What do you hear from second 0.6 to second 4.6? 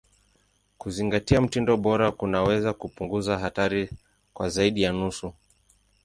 Kuzingatia mtindo bora kunaweza kupunguza hatari kwa